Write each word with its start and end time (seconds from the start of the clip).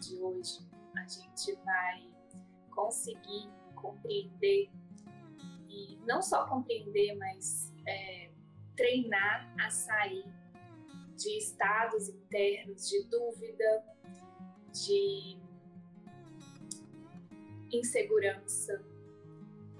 de 0.00 0.20
hoje, 0.20 0.58
a 0.96 1.06
gente 1.06 1.54
vai 1.64 2.04
conseguir 2.70 3.48
compreender 3.76 4.68
e 5.68 5.96
não 6.04 6.20
só 6.20 6.46
compreender, 6.48 7.16
mas 7.16 7.72
é, 7.86 8.30
treinar 8.76 9.48
a 9.60 9.70
sair 9.70 10.24
de 11.16 11.38
estados 11.38 12.08
internos 12.08 12.88
de 12.88 13.04
dúvida, 13.04 13.84
de 14.72 15.38
insegurança, 17.72 18.84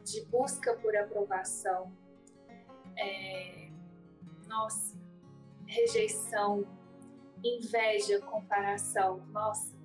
de 0.04 0.24
busca 0.26 0.74
por 0.76 0.96
aprovação, 0.96 1.92
é, 2.96 3.70
nossa, 4.46 4.96
rejeição, 5.66 6.64
inveja, 7.42 8.20
comparação, 8.20 9.26
nossa, 9.28 9.79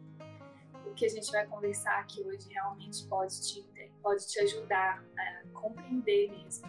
o 0.85 0.93
que 0.93 1.05
a 1.05 1.09
gente 1.09 1.31
vai 1.31 1.45
conversar 1.47 1.99
aqui 1.99 2.21
hoje 2.21 2.47
realmente 2.49 3.05
pode 3.07 3.41
te, 3.41 3.67
pode 4.01 4.27
te 4.27 4.39
ajudar 4.39 5.03
a 5.17 5.47
compreender 5.53 6.31
mesmo 6.31 6.67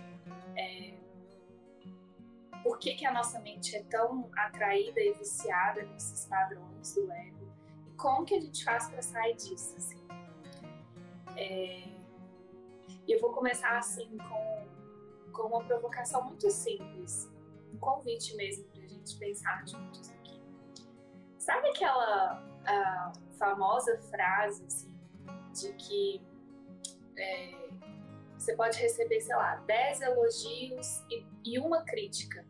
é, 0.56 0.95
por 2.62 2.79
que, 2.79 2.95
que 2.95 3.06
a 3.06 3.12
nossa 3.12 3.39
mente 3.41 3.77
é 3.77 3.83
tão 3.84 4.29
atraída 4.37 5.01
e 5.01 5.12
viciada 5.12 5.83
nesses 5.84 6.27
padrões 6.27 6.95
do 6.95 7.11
ego 7.12 7.55
e 7.87 7.92
como 7.92 8.25
que 8.25 8.34
a 8.34 8.41
gente 8.41 8.65
faz 8.65 8.89
para 8.91 9.01
sair 9.02 9.37
disso, 9.37 9.77
assim. 9.77 10.05
É, 11.37 11.89
eu 13.06 13.20
vou 13.20 13.33
começar 13.33 13.78
assim 13.78 14.17
com, 14.19 15.33
com 15.33 15.48
uma 15.48 15.62
provocação 15.64 16.25
muito 16.25 16.51
simples, 16.51 17.30
um 17.73 17.78
convite 17.78 18.34
mesmo 18.34 18.64
para 18.64 18.83
a 18.83 18.89
gente 18.89 19.17
pensar 19.17 19.64
juntos 19.67 20.11
aqui. 20.11 20.42
Sabe 21.39 21.69
aquela 21.69 22.42
famosa 23.39 23.98
frase 24.11 24.65
assim, 24.65 24.95
de 25.53 25.73
que 25.75 26.23
é, 27.17 27.69
você 28.37 28.55
pode 28.55 28.79
receber, 28.79 29.20
sei 29.20 29.34
lá, 29.34 29.56
10 29.67 30.01
elogios 30.03 31.03
e, 31.11 31.27
e 31.45 31.59
uma 31.59 31.83
crítica, 31.83 32.45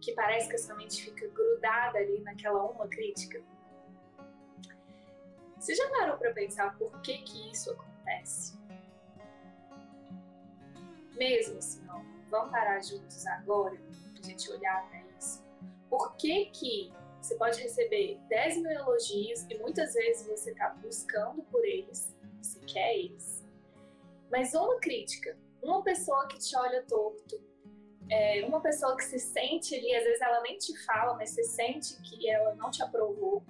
que 0.00 0.12
parece 0.12 0.48
que 0.48 0.56
a 0.56 0.58
sua 0.58 0.74
mente 0.74 1.02
fica 1.04 1.28
grudada 1.28 1.98
ali 1.98 2.20
naquela 2.20 2.64
uma 2.64 2.88
crítica? 2.88 3.40
Você 5.58 5.74
já 5.76 5.88
parou 5.90 6.16
para 6.16 6.32
pensar 6.32 6.76
por 6.76 7.00
que 7.02 7.18
que 7.18 7.52
isso 7.52 7.70
acontece? 7.70 8.58
Mesmo 11.12 11.58
assim, 11.58 11.86
vamos 12.28 12.50
parar 12.50 12.82
juntos 12.82 13.24
agora 13.26 13.78
a 14.22 14.26
gente 14.26 14.50
olhar 14.50 14.88
para 14.88 15.02
isso. 15.18 15.44
Por 15.88 16.16
que 16.16 16.46
que 16.46 16.92
você 17.22 17.36
pode 17.36 17.62
receber 17.62 18.18
10 18.28 18.56
mil 18.58 18.70
elogios 18.72 19.46
e 19.48 19.56
muitas 19.58 19.94
vezes 19.94 20.26
você 20.26 20.50
está 20.50 20.70
buscando 20.70 21.40
por 21.44 21.64
eles, 21.64 22.12
você 22.42 22.58
quer 22.66 22.96
eles. 22.96 23.44
Mas 24.28 24.52
uma 24.54 24.80
crítica, 24.80 25.38
uma 25.62 25.84
pessoa 25.84 26.26
que 26.26 26.36
te 26.38 26.56
olha 26.56 26.82
torto, 26.82 27.40
é, 28.10 28.44
uma 28.44 28.60
pessoa 28.60 28.96
que 28.96 29.04
se 29.04 29.20
sente 29.20 29.72
ali, 29.72 29.94
às 29.94 30.02
vezes 30.02 30.20
ela 30.20 30.42
nem 30.42 30.58
te 30.58 30.76
fala, 30.84 31.14
mas 31.14 31.30
você 31.30 31.44
sente 31.44 32.02
que 32.02 32.28
ela 32.28 32.56
não 32.56 32.72
te 32.72 32.82
aprovou, 32.82 33.44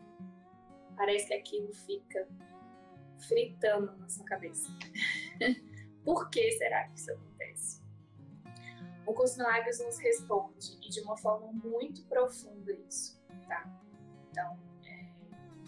parece 0.95 1.29
que 1.29 1.35
aquilo 1.35 1.73
fica 1.73 2.29
fritando 3.27 3.97
na 3.97 4.09
sua 4.09 4.27
cabeça. 4.27 4.69
Por 6.05 6.29
que 6.29 6.51
será 6.53 6.89
que 6.89 6.99
isso 6.99 7.11
acontece? 7.11 7.81
O 9.07 9.15
curso 9.15 9.39
Milagres 9.39 9.81
nos 9.81 9.99
responde, 9.99 10.79
e 10.83 10.91
de 10.91 11.01
uma 11.01 11.17
forma 11.17 11.51
muito 11.53 12.05
profunda, 12.05 12.73
isso 12.73 13.22
tá? 13.53 13.71
Então, 14.31 14.59
é, 14.85 15.07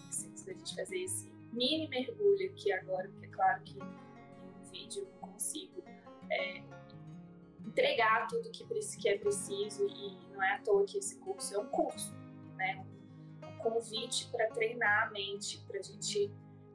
preciso 0.06 0.46
da 0.46 0.52
gente 0.54 0.74
fazer 0.74 0.98
esse 0.98 1.30
mini 1.52 1.88
mergulho 1.88 2.50
aqui 2.50 2.72
agora, 2.72 3.08
porque 3.08 3.26
é 3.26 3.28
claro 3.28 3.62
que 3.62 3.78
em 3.78 3.82
um 3.82 4.62
vídeo 4.70 5.02
eu 5.02 5.20
não 5.20 5.32
consigo 5.32 5.84
é, 6.30 6.62
entregar 7.66 8.26
tudo 8.28 8.50
que, 8.50 8.64
que 8.98 9.08
é 9.08 9.18
preciso 9.18 9.86
e 9.86 10.16
não 10.32 10.42
é 10.42 10.54
à 10.54 10.58
toa 10.60 10.84
que 10.84 10.98
esse 10.98 11.18
curso 11.18 11.54
é 11.54 11.58
um 11.58 11.66
curso, 11.66 12.14
né? 12.56 12.78
Um, 12.78 12.94
convite 13.58 14.28
para 14.30 14.46
treinar 14.48 15.08
a 15.08 15.10
mente, 15.10 15.58
para 15.66 15.78
a 15.78 15.82
gente 15.82 16.30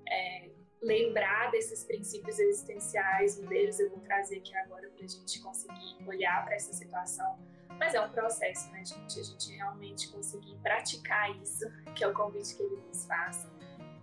é, 0.08 0.50
lembrar 0.82 1.52
desses 1.52 1.84
princípios 1.84 2.40
existenciais, 2.40 3.38
um 3.38 3.46
deles 3.46 3.80
eu 3.80 3.92
vou 3.92 4.00
trazer 4.00 4.38
aqui 4.38 4.56
agora 4.56 4.90
para 4.90 5.06
a 5.06 5.08
gente 5.08 5.40
conseguir 5.40 5.98
olhar 6.08 6.44
para 6.46 6.56
essa 6.56 6.74
situação 6.74 7.38
mas 7.80 7.94
é 7.94 8.02
um 8.02 8.12
processo, 8.12 8.70
né, 8.72 8.84
gente? 8.84 9.20
A 9.20 9.24
gente 9.24 9.56
realmente 9.56 10.10
conseguir 10.10 10.56
praticar 10.58 11.32
isso, 11.42 11.66
que 11.96 12.04
é 12.04 12.08
o 12.08 12.14
convite 12.14 12.56
que 12.56 12.62
ele 12.62 12.76
nos 12.88 13.06
faz, 13.06 13.48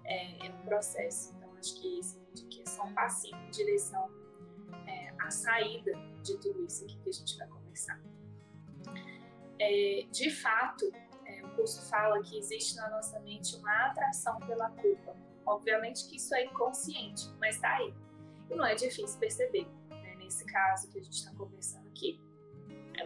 é, 0.04 0.46
é 0.46 0.50
um 0.50 0.62
processo. 0.64 1.34
Então, 1.36 1.54
acho 1.58 1.80
que 1.80 1.98
esse 1.98 2.18
vídeo 2.18 2.46
aqui 2.46 2.62
é 2.62 2.70
só 2.70 2.84
um 2.84 2.94
passinho 2.94 3.36
em 3.36 3.50
direção 3.50 4.10
é, 4.86 5.12
à 5.20 5.30
saída 5.30 5.92
de 6.22 6.38
tudo 6.38 6.64
isso 6.64 6.84
aqui 6.84 6.98
que 6.98 7.10
a 7.10 7.12
gente 7.12 7.36
vai 7.36 7.48
conversar. 7.48 8.00
É, 9.58 10.06
de 10.10 10.30
fato, 10.30 10.90
é, 11.26 11.44
o 11.44 11.50
curso 11.50 11.86
fala 11.90 12.22
que 12.22 12.38
existe 12.38 12.76
na 12.76 12.88
nossa 12.88 13.20
mente 13.20 13.56
uma 13.56 13.88
atração 13.88 14.38
pela 14.40 14.70
culpa. 14.70 15.14
Obviamente 15.44 16.08
que 16.08 16.16
isso 16.16 16.34
é 16.34 16.44
inconsciente, 16.44 17.30
mas 17.38 17.56
está 17.56 17.76
aí. 17.76 17.94
E 18.50 18.54
não 18.54 18.64
é 18.64 18.74
difícil 18.74 19.18
perceber, 19.18 19.66
né, 19.90 20.14
nesse 20.16 20.44
caso 20.46 20.88
que 20.90 20.98
a 20.98 21.02
gente 21.02 21.14
está 21.14 21.32
conversando 21.34 21.86
aqui 21.88 22.20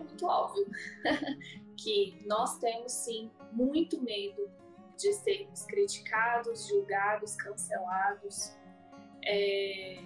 muito 0.05 0.27
óbvio 0.27 0.67
que 1.77 2.23
nós 2.27 2.59
temos 2.59 2.93
sim 2.93 3.31
muito 3.53 4.01
medo 4.03 4.51
de 4.97 5.13
sermos 5.15 5.65
criticados, 5.65 6.69
julgados, 6.69 7.35
cancelados, 7.37 8.57
é, 9.25 10.03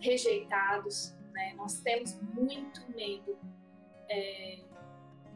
rejeitados. 0.00 1.14
Né? 1.32 1.54
Nós 1.54 1.80
temos 1.80 2.14
muito 2.34 2.90
medo 2.92 3.38
é, 4.08 4.60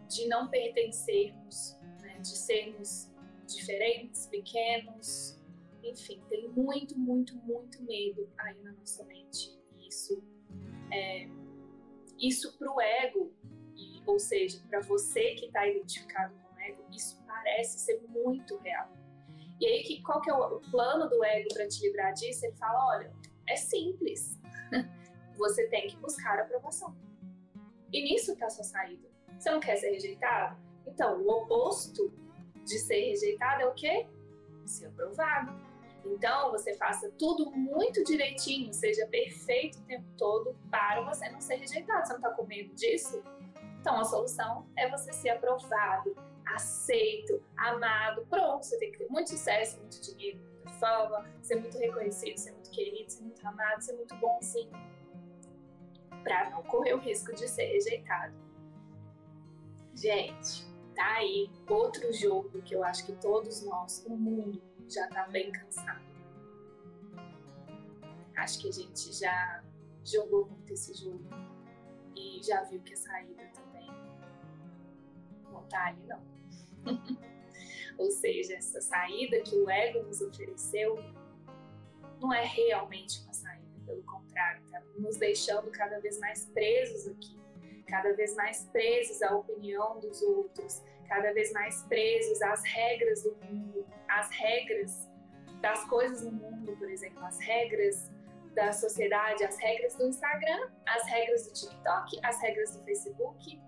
de 0.09 0.27
não 0.27 0.49
pertencermos, 0.49 1.79
né? 2.01 2.19
de 2.19 2.37
sermos 2.37 3.11
diferentes, 3.47 4.27
pequenos, 4.27 5.39
enfim, 5.83 6.23
tem 6.31 6.49
muito, 6.49 6.99
muito, 6.99 7.37
muito 7.37 7.83
medo 7.83 8.31
aí 8.39 8.59
na 8.63 8.73
nossa 8.73 9.05
mente. 9.05 9.55
E 9.77 9.89
isso 9.89 10.23
é, 10.91 11.29
isso 12.19 12.57
para 12.59 12.73
o 12.73 12.81
ego, 12.81 13.33
e, 13.77 14.03
ou 14.07 14.19
seja, 14.19 14.61
para 14.69 14.81
você 14.81 15.35
que 15.35 15.47
está 15.47 15.67
identificado 15.67 16.35
com 16.35 16.55
o 16.55 16.61
ego, 16.61 16.85
isso 16.91 17.23
parece 17.27 17.79
ser 17.79 18.01
muito 18.09 18.57
real. 18.59 18.91
E 19.61 19.67
aí, 19.67 19.83
que, 19.83 20.03
qual 20.03 20.21
que 20.21 20.31
é 20.31 20.35
o, 20.35 20.57
o 20.57 20.61
plano 20.71 21.09
do 21.09 21.25
ego 21.25 21.49
para 21.55 21.67
te 21.69 21.81
livrar 21.81 22.13
disso? 22.13 22.45
Ele 22.45 22.57
fala, 22.57 22.97
olha, 22.97 23.13
é 23.49 23.57
simples. 23.57 24.39
você 25.37 25.69
tem 25.69 25.89
que 25.89 25.97
buscar 25.97 26.39
aprovação. 26.39 26.95
E 27.93 28.03
nisso 28.03 28.33
está 28.33 28.51
sua 28.51 28.65
saída. 28.65 29.09
Você 29.39 29.51
não 29.51 29.61
quer 29.61 29.77
ser 29.77 29.91
rejeitado? 29.91 30.61
Então, 30.87 31.21
o 31.23 31.29
oposto 31.31 32.13
de 32.65 32.79
ser 32.79 33.11
rejeitado 33.11 33.63
é 33.63 33.67
o 33.67 33.75
quê? 33.75 34.07
Ser 34.67 34.87
aprovado. 34.87 35.53
Então, 36.05 36.51
você 36.51 36.75
faça 36.75 37.11
tudo 37.19 37.51
muito 37.51 38.05
direitinho, 38.05 38.73
seja 38.73 39.07
perfeito 39.07 39.79
o 39.79 39.83
tempo 39.83 40.07
todo 40.17 40.57
para 40.71 41.03
você 41.03 41.29
não 41.31 41.41
ser 41.41 41.57
rejeitado. 41.57 42.07
Você 42.07 42.13
não 42.13 42.21
está 42.21 42.31
com 42.31 42.45
medo 42.45 42.75
disso? 42.75 43.23
Então, 43.81 44.01
a 44.01 44.05
solução 44.05 44.67
é 44.77 44.89
você 44.89 45.13
ser 45.13 45.31
aprovado, 45.31 46.17
aceito, 46.47 47.43
amado. 47.57 48.27
Pronto, 48.29 48.65
você 48.65 48.79
tem 48.79 48.93
que 48.93 48.99
ter 48.99 49.09
muito 49.09 49.31
sucesso, 49.31 49.79
muito 49.81 50.01
dinheiro, 50.01 50.39
muita 50.39 50.71
fama, 50.79 51.27
ser 51.43 51.57
muito 51.57 51.79
reconhecido, 51.79 52.39
ser 52.39 52.53
muito 52.53 52.71
querido, 52.71 53.11
ser 53.11 53.23
muito 53.23 53.47
amado, 53.47 53.83
ser 53.83 53.95
muito 53.95 54.15
sim, 54.41 54.71
para 56.23 56.51
não 56.51 56.63
correr 56.63 56.95
o 56.95 56.99
risco 56.99 57.35
de 57.35 57.49
ser 57.49 57.67
rejeitado. 57.67 58.35
Gente, 59.95 60.67
tá 60.95 61.17
aí 61.17 61.51
outro 61.69 62.13
jogo 62.13 62.63
que 62.63 62.75
eu 62.75 62.83
acho 62.83 63.05
que 63.07 63.13
todos 63.13 63.63
nós, 63.65 64.05
o 64.07 64.17
mundo, 64.17 64.63
já 64.89 65.09
tá 65.09 65.27
bem 65.29 65.51
cansado. 65.53 66.05
Acho 68.37 68.61
que 68.61 68.69
a 68.69 68.73
gente 68.73 69.13
já 69.13 69.65
jogou 70.05 70.47
muito 70.47 70.73
esse 70.73 70.95
jogo 70.95 71.25
e 72.17 72.43
já 72.43 72.63
viu 72.65 72.81
que 72.83 72.93
a 72.93 72.97
saída 72.97 73.43
também 73.55 73.89
não 75.45 75.63
tá 75.65 75.87
ali, 75.87 76.07
não. 76.07 76.23
Ou 77.99 78.11
seja, 78.11 78.55
essa 78.55 78.81
saída 78.81 79.41
que 79.41 79.57
o 79.57 79.71
ego 79.71 80.03
nos 80.03 80.21
ofereceu 80.21 80.97
não 82.21 82.33
é 82.33 82.45
realmente 82.45 83.23
uma 83.23 83.33
saída, 83.33 83.81
pelo 83.87 84.03
contrário, 84.03 84.65
está 84.65 84.83
nos 84.99 85.17
deixando 85.17 85.71
cada 85.71 86.01
vez 86.01 86.19
mais 86.19 86.47
presos 86.47 87.07
aqui 87.07 87.45
cada 87.87 88.13
vez 88.15 88.35
mais 88.35 88.65
presos 88.73 89.23
à 89.23 89.35
opinião 89.35 90.01
dos 90.01 90.23
outros, 90.23 90.83
cada 91.15 91.33
vez 91.33 91.53
mais 91.53 91.83
presos 91.85 92.43
às 92.43 92.63
regras 92.65 93.23
do 93.23 93.37
mundo, 93.45 93.87
às 94.09 94.29
regras 94.31 95.09
das 95.61 95.85
coisas 95.85 96.23
no 96.23 96.33
mundo, 96.33 96.77
por 96.77 96.91
exemplo, 96.91 97.25
as 97.25 97.39
regras 97.39 98.11
da 98.55 98.73
sociedade, 98.73 99.45
as 99.45 99.57
regras 99.59 99.95
do 99.97 100.09
Instagram, 100.09 100.71
as 100.87 101.07
regras 101.09 101.47
do 101.47 101.53
TikTok, 101.53 102.21
as 102.23 102.41
regras 102.41 102.77
do 102.77 102.85
Facebook, 102.85 103.61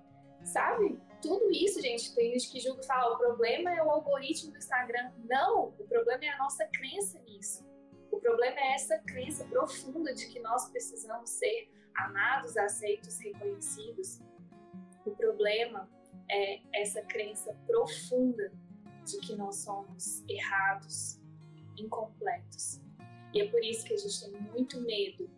sabe? 0.44 1.00
tudo 1.22 1.50
isso, 1.50 1.80
gente, 1.80 2.14
tem 2.14 2.32
gente 2.32 2.52
que 2.52 2.60
julga 2.60 2.80
e 2.80 2.86
fala, 2.86 3.14
o 3.14 3.18
problema 3.18 3.74
é 3.74 3.82
o 3.82 3.90
algoritmo 3.90 4.52
do 4.52 4.58
Instagram. 4.58 5.10
Não, 5.24 5.74
o 5.78 5.84
problema 5.88 6.24
é 6.24 6.28
a 6.28 6.38
nossa 6.38 6.64
crença 6.66 7.18
nisso. 7.22 7.66
O 8.12 8.20
problema 8.20 8.56
é 8.60 8.74
essa 8.74 8.98
crença 8.98 9.44
profunda 9.46 10.14
de 10.14 10.26
que 10.28 10.38
nós 10.40 10.68
precisamos 10.70 11.30
ser 11.30 11.68
amados, 11.96 12.56
aceitos, 12.56 13.18
reconhecidos. 13.18 14.20
O 15.04 15.10
problema 15.12 15.88
é 16.30 16.60
essa 16.72 17.02
crença 17.02 17.54
profunda 17.66 18.52
de 19.04 19.18
que 19.18 19.36
nós 19.36 19.56
somos 19.56 20.24
errados, 20.28 21.20
incompletos. 21.78 22.80
E 23.32 23.40
é 23.40 23.48
por 23.48 23.62
isso 23.64 23.84
que 23.84 23.94
a 23.94 23.96
gente 23.96 24.20
tem 24.20 24.40
muito 24.40 24.80
medo 24.80 25.30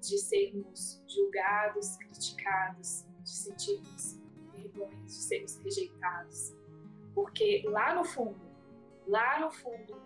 de 0.00 0.18
sermos 0.18 1.02
julgados, 1.06 1.96
criticados, 1.96 3.04
de 3.22 3.30
sentirmos 3.30 4.18
vergonha, 4.52 5.04
de 5.04 5.12
sermos 5.12 5.56
rejeitados. 5.56 6.54
Porque 7.14 7.62
lá 7.66 7.94
no 7.94 8.04
fundo, 8.04 8.40
lá 9.06 9.40
no 9.40 9.50
fundo, 9.50 10.00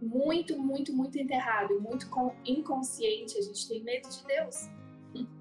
muito, 0.00 0.58
muito, 0.58 0.92
muito 0.92 1.18
enterrado, 1.18 1.80
muito 1.80 2.06
inconsciente, 2.44 3.36
a 3.36 3.42
gente 3.42 3.68
tem 3.68 3.82
medo 3.82 4.08
de 4.08 4.24
Deus. 4.26 4.68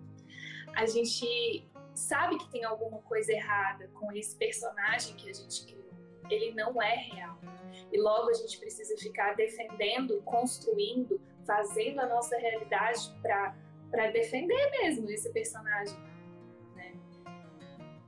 A 0.76 0.86
gente 0.86 1.68
sabe 2.00 2.38
que 2.38 2.50
tem 2.50 2.64
alguma 2.64 3.00
coisa 3.02 3.32
errada 3.32 3.88
com 3.90 4.12
esse 4.12 4.36
personagem 4.36 5.16
que 5.16 5.30
a 5.30 5.34
gente 5.34 5.66
criou. 5.66 5.90
Ele 6.30 6.54
não 6.54 6.82
é 6.82 6.96
real. 6.96 7.38
E 7.92 8.00
logo 8.00 8.30
a 8.30 8.34
gente 8.34 8.60
precisa 8.60 8.96
ficar 8.98 9.36
defendendo, 9.36 10.22
construindo, 10.24 11.20
fazendo 11.46 12.00
a 12.00 12.08
nossa 12.08 12.38
realidade 12.38 13.14
para 13.22 14.12
defender 14.12 14.72
mesmo 14.72 15.10
esse 15.10 15.32
personagem. 15.32 15.98
Né? 16.76 16.94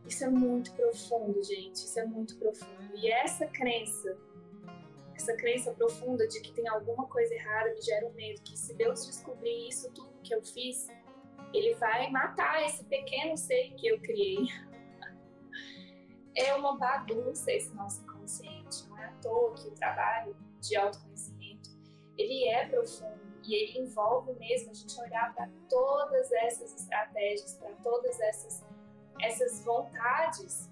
Isso 0.08 0.24
é 0.24 0.30
muito 0.30 0.72
profundo, 0.74 1.44
gente. 1.44 1.76
Isso 1.76 2.00
é 2.00 2.06
muito 2.06 2.38
profundo. 2.38 2.96
E 2.96 3.12
essa 3.12 3.48
crença, 3.48 4.18
essa 5.16 5.36
crença 5.36 5.72
profunda 5.72 6.28
de 6.28 6.40
que 6.42 6.54
tem 6.54 6.68
alguma 6.68 7.08
coisa 7.08 7.34
errada 7.34 7.74
me 7.74 7.82
gera 7.82 8.08
um 8.08 8.14
medo 8.14 8.42
que 8.42 8.58
se 8.58 8.74
Deus 8.74 9.06
descobrir 9.06 9.68
isso 9.68 9.92
tudo 9.92 10.12
que 10.22 10.34
eu 10.34 10.44
fiz, 10.44 10.88
ele 11.53 11.75
vai 11.75 12.09
matar 12.09 12.65
esse 12.65 12.83
pequeno 12.86 13.38
ser 13.38 13.74
que 13.75 13.88
eu 13.88 14.00
criei. 14.00 14.48
É 16.36 16.53
uma 16.56 16.77
bagunça 16.77 17.51
esse 17.51 17.74
nosso 17.75 18.01
inconsciente. 18.03 18.88
Não 18.88 18.98
é 18.98 19.06
à 19.06 19.12
toa 19.21 19.53
que 19.53 19.68
o 19.68 19.71
trabalho 19.71 20.36
de 20.62 20.75
autoconhecimento 20.75 21.42
ele 22.18 22.48
é 22.48 22.68
profundo 22.68 23.19
e 23.44 23.56
ele 23.56 23.80
envolve 23.80 24.33
mesmo 24.33 24.71
a 24.71 24.74
gente 24.74 25.00
olhar 25.01 25.33
para 25.33 25.50
todas 25.68 26.31
essas 26.31 26.75
estratégias, 26.75 27.56
para 27.56 27.71
todas 27.83 28.19
essas 28.19 28.63
essas 29.21 29.63
vontades 29.63 30.69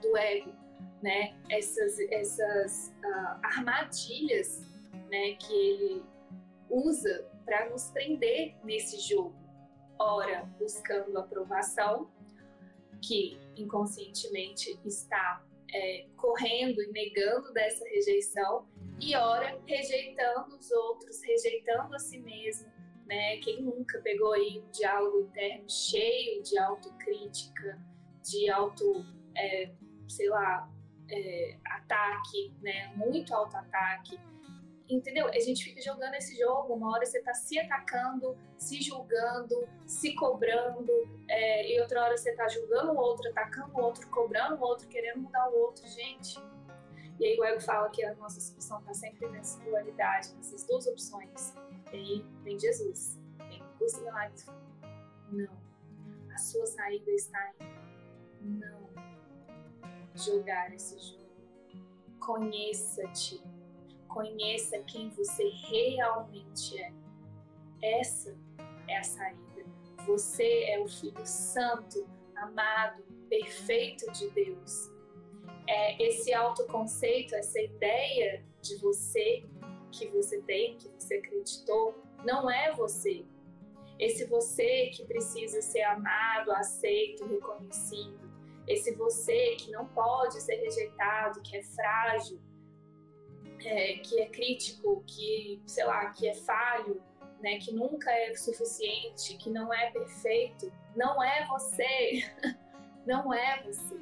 do 0.00 0.16
ego, 0.16 0.52
né? 1.02 1.36
Essas 1.50 1.98
essas 2.10 2.94
uh, 3.04 3.40
armadilhas, 3.42 4.62
né? 5.10 5.32
Que 5.34 5.52
ele 5.52 6.04
usa 6.70 7.26
para 7.44 7.68
nos 7.70 7.90
prender 7.90 8.54
nesse 8.64 8.98
jogo. 9.00 9.34
Ora, 9.98 10.44
buscando 10.58 11.18
aprovação, 11.18 12.10
que 13.00 13.38
inconscientemente 13.56 14.78
está 14.84 15.44
é, 15.72 16.06
correndo 16.16 16.82
e 16.82 16.90
negando 16.92 17.52
dessa 17.52 17.84
rejeição, 17.84 18.66
e 19.00 19.14
ora 19.14 19.60
rejeitando 19.66 20.56
os 20.56 20.70
outros, 20.70 21.22
rejeitando 21.22 21.94
a 21.94 21.98
si 21.98 22.18
mesmo. 22.18 22.70
Né? 23.06 23.38
Quem 23.38 23.62
nunca 23.62 24.00
pegou 24.00 24.32
aí 24.32 24.62
um 24.64 24.70
diálogo 24.70 25.20
interno 25.20 25.68
cheio 25.68 26.42
de 26.42 26.58
autocrítica, 26.58 27.80
de 28.22 28.50
auto, 28.50 29.04
é, 29.36 29.70
sei 30.08 30.28
lá, 30.28 30.70
é, 31.10 31.56
ataque, 31.64 32.52
né? 32.60 32.92
muito 32.96 33.34
auto-ataque, 33.34 34.18
entendeu? 34.88 35.28
A 35.28 35.38
gente 35.40 35.62
fica 35.62 35.80
jogando 35.82 36.14
esse 36.14 36.36
jogo, 36.38 36.74
uma 36.74 36.92
hora 36.92 37.04
você 37.04 37.20
tá 37.20 37.34
se 37.34 37.58
atacando, 37.58 38.36
se 38.56 38.80
julgando, 38.80 39.68
se 39.86 40.14
cobrando, 40.14 40.92
é, 41.28 41.70
e 41.70 41.80
outra 41.80 42.02
hora 42.02 42.16
você 42.16 42.34
tá 42.34 42.48
julgando 42.48 42.92
o 42.92 42.96
outro, 42.96 43.28
atacando 43.30 43.74
o 43.74 43.80
outro, 43.82 44.08
cobrando 44.08 44.56
o 44.56 44.60
outro, 44.60 44.88
querendo 44.88 45.20
mudar 45.20 45.48
o 45.50 45.56
outro, 45.58 45.86
gente. 45.86 46.38
E 47.20 47.26
aí 47.26 47.38
o 47.38 47.44
ego 47.44 47.60
fala 47.60 47.90
que 47.90 48.04
a 48.04 48.14
nossa 48.14 48.40
solução 48.40 48.80
tá 48.82 48.94
sempre 48.94 49.28
nessa 49.28 49.60
dualidade, 49.64 50.32
nessas 50.36 50.64
duas 50.64 50.86
opções. 50.86 51.52
E 51.92 51.96
aí 51.96 52.24
vem 52.44 52.58
Jesus, 52.58 53.18
vem 53.48 53.60
o 53.60 53.78
curso 53.78 54.00
milagres. 54.02 54.46
Não. 55.30 55.68
A 56.32 56.38
sua 56.38 56.64
saída 56.66 57.10
está 57.10 57.52
em 57.60 58.48
não 58.48 58.88
jogar 60.14 60.72
esse 60.72 60.96
jogo. 60.98 61.28
Conheça-te 62.20 63.42
Conheça 64.08 64.78
quem 64.80 65.10
você 65.10 65.48
realmente 65.68 66.80
é. 66.80 66.92
Essa 67.82 68.36
é 68.88 68.98
a 68.98 69.04
saída. 69.04 69.64
Você 70.06 70.64
é 70.64 70.80
o 70.80 70.88
Filho 70.88 71.26
Santo, 71.26 72.08
amado, 72.36 73.02
perfeito 73.28 74.10
de 74.12 74.30
Deus. 74.30 74.90
É 75.68 76.02
esse 76.02 76.32
autoconceito, 76.32 77.34
essa 77.34 77.60
ideia 77.60 78.44
de 78.62 78.76
você 78.76 79.44
que 79.92 80.08
você 80.08 80.40
tem, 80.42 80.76
que 80.78 80.88
você 80.88 81.16
acreditou, 81.16 82.02
não 82.24 82.50
é 82.50 82.72
você. 82.74 83.24
Esse 83.98 84.24
você 84.26 84.90
que 84.94 85.04
precisa 85.04 85.60
ser 85.60 85.82
amado, 85.82 86.52
aceito, 86.52 87.26
reconhecido. 87.26 88.18
Esse 88.66 88.94
você 88.94 89.56
que 89.56 89.70
não 89.70 89.86
pode 89.88 90.40
ser 90.40 90.56
rejeitado, 90.56 91.42
que 91.42 91.56
é 91.56 91.62
frágil, 91.62 92.40
é, 93.64 93.98
que 93.98 94.20
é 94.20 94.26
crítico, 94.26 95.02
que, 95.06 95.62
sei 95.66 95.84
lá, 95.84 96.10
que 96.10 96.28
é 96.28 96.34
falho, 96.34 97.02
né, 97.40 97.58
que 97.58 97.72
nunca 97.72 98.10
é 98.10 98.34
suficiente, 98.34 99.36
que 99.36 99.50
não 99.50 99.72
é 99.72 99.90
perfeito, 99.90 100.72
não 100.94 101.22
é 101.22 101.46
você. 101.46 102.24
não 103.06 103.32
é 103.32 103.62
você. 103.62 103.96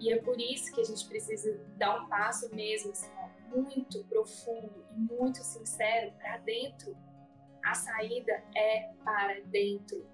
E 0.00 0.12
é 0.12 0.18
por 0.18 0.40
isso 0.40 0.72
que 0.72 0.80
a 0.80 0.84
gente 0.84 1.06
precisa 1.06 1.58
dar 1.76 2.02
um 2.02 2.08
passo 2.08 2.52
mesmo, 2.54 2.90
assim, 2.90 3.08
ó, 3.16 3.56
muito 3.56 4.02
profundo 4.04 4.84
e 4.90 5.14
muito 5.14 5.38
sincero 5.38 6.12
para 6.18 6.38
dentro. 6.38 6.96
A 7.64 7.74
saída 7.74 8.42
é 8.54 8.90
para 9.04 9.40
dentro. 9.46 10.06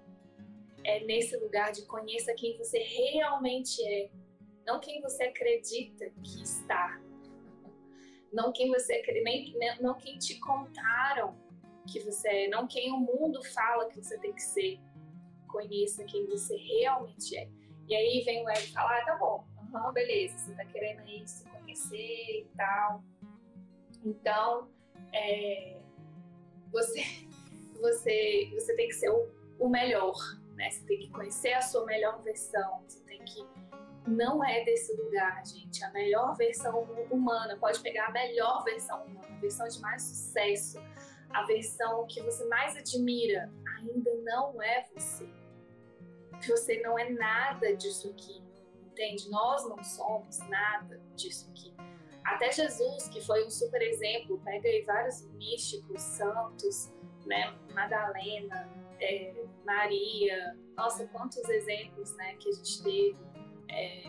É 0.83 1.03
nesse 1.03 1.35
lugar 1.37 1.71
de 1.71 1.85
conheça 1.85 2.33
quem 2.33 2.57
você 2.57 2.79
realmente 2.79 3.83
é, 3.85 4.09
não 4.65 4.79
quem 4.79 5.01
você 5.01 5.23
acredita 5.23 6.09
que 6.23 6.41
está, 6.41 6.99
não 8.31 8.51
quem 8.51 8.69
você 8.69 9.01
nem 9.23 9.53
não 9.81 9.95
quem 9.95 10.17
te 10.17 10.39
contaram 10.39 11.35
que 11.87 11.99
você 11.99 12.27
é, 12.27 12.47
não 12.47 12.67
quem 12.67 12.91
o 12.91 12.97
mundo 12.97 13.43
fala 13.43 13.89
que 13.89 14.01
você 14.01 14.17
tem 14.19 14.33
que 14.33 14.41
ser. 14.41 14.79
Conheça 15.47 16.03
quem 16.05 16.25
você 16.27 16.55
realmente 16.55 17.37
é. 17.37 17.49
E 17.87 17.95
aí 17.95 18.21
vem 18.23 18.45
o 18.45 18.49
ego 18.49 18.67
falar, 18.71 18.99
ah, 18.99 19.05
tá 19.05 19.17
bom, 19.17 19.45
uhum, 19.73 19.91
beleza, 19.91 20.37
você 20.37 20.55
tá 20.55 20.63
querendo 20.65 20.99
aí 21.01 21.27
se 21.27 21.43
conhecer 21.49 22.41
e 22.41 22.47
tal. 22.55 23.03
Então, 24.05 24.69
é, 25.13 25.77
você, 26.71 27.03
você, 27.81 28.49
você 28.53 28.75
tem 28.75 28.87
que 28.87 28.93
ser 28.93 29.09
o, 29.09 29.29
o 29.59 29.67
melhor, 29.67 30.15
né? 30.55 30.69
Você 30.69 30.85
tem 30.85 30.99
que 30.99 31.09
conhecer 31.09 31.53
a 31.53 31.61
sua 31.61 31.85
melhor 31.85 32.21
versão, 32.21 32.81
você 32.87 33.03
tem 33.03 33.19
que 33.25 33.45
não 34.07 34.43
é 34.43 34.63
desse 34.63 34.95
lugar, 34.95 35.45
gente. 35.45 35.83
A 35.83 35.91
melhor 35.91 36.35
versão 36.35 36.81
humana, 37.09 37.57
pode 37.57 37.79
pegar 37.79 38.07
a 38.07 38.11
melhor 38.11 38.63
versão 38.63 39.03
humana, 39.05 39.35
a 39.35 39.39
versão 39.39 39.67
de 39.67 39.79
mais 39.79 40.01
sucesso, 40.01 40.79
a 41.29 41.43
versão 41.45 42.05
que 42.07 42.21
você 42.21 42.45
mais 42.45 42.75
admira, 42.75 43.51
ainda 43.77 44.11
não 44.23 44.61
é 44.61 44.85
você. 44.93 45.29
Você 46.47 46.81
não 46.81 46.97
é 46.97 47.09
nada 47.11 47.75
disso 47.75 48.09
aqui, 48.09 48.41
entende? 48.81 49.29
Nós 49.29 49.67
não 49.69 49.83
somos 49.83 50.39
nada 50.49 50.99
disso 51.15 51.49
aqui. 51.51 51.73
Até 52.23 52.51
Jesus, 52.51 53.07
que 53.09 53.21
foi 53.21 53.45
um 53.45 53.49
super 53.49 53.81
exemplo, 53.81 54.39
pega 54.43 54.67
aí 54.67 54.81
vários 54.83 55.27
místicos, 55.33 56.01
santos, 56.01 56.91
né? 57.25 57.55
Madalena, 57.73 58.69
é, 58.99 59.33
Maria, 59.65 60.57
nossa, 60.75 61.07
quantos 61.07 61.47
exemplos, 61.49 62.15
né, 62.15 62.35
que 62.35 62.49
a 62.49 62.51
gente 62.51 62.83
teve 62.83 63.30
é, 63.71 64.03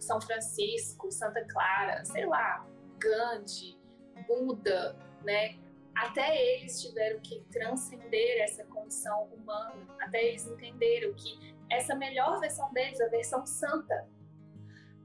São 0.00 0.20
Francisco, 0.20 1.10
Santa 1.10 1.44
Clara, 1.48 2.04
sei 2.04 2.26
lá, 2.26 2.66
Gandhi, 2.98 3.78
Buda, 4.26 4.96
né? 5.24 5.58
Até 5.94 6.56
eles 6.56 6.80
tiveram 6.80 7.20
que 7.20 7.40
transcender 7.50 8.42
essa 8.42 8.64
condição 8.64 9.24
humana, 9.24 9.86
até 10.00 10.24
eles 10.24 10.46
entenderam 10.46 11.12
que 11.14 11.54
essa 11.70 11.94
melhor 11.94 12.40
versão 12.40 12.72
deles, 12.72 13.00
a 13.00 13.08
versão 13.08 13.44
santa, 13.46 14.08